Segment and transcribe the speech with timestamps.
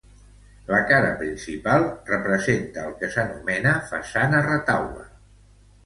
[0.69, 5.11] La cara principal representa el que s'anomena façana retaule.